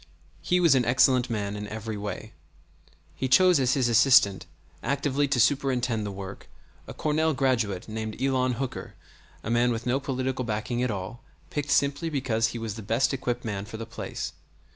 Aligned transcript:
He 0.41 0.59
was 0.59 0.73
an 0.73 0.83
excellent 0.83 1.29
man 1.29 1.55
in 1.55 1.67
every 1.67 1.95
way. 1.95 2.33
He 3.15 3.27
chose 3.27 3.59
as 3.59 3.75
his 3.75 3.87
assistant, 3.87 4.47
actively 4.81 5.27
to 5.27 5.39
superintend 5.39 6.07
the 6.07 6.11
work, 6.11 6.49
a 6.87 6.93
Cornell 6.95 7.35
graduate 7.35 7.87
named 7.87 8.19
Elon 8.19 8.53
Hooker, 8.53 8.95
a 9.43 9.51
man 9.51 9.71
with 9.71 9.85
no 9.85 9.99
political 9.99 10.43
backing 10.43 10.81
at 10.81 10.89
all, 10.89 11.21
picked 11.51 11.69
simply 11.69 12.09
because 12.09 12.47
he 12.47 12.57
was 12.57 12.73
the 12.73 12.81
best 12.81 13.13
equipped 13.13 13.45
man 13.45 13.63
for 13.65 13.77
the 13.77 13.85
place. 13.85 14.33